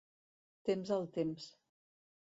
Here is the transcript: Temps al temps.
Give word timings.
Temps 0.69 0.95
al 0.97 1.07
temps. 1.19 1.49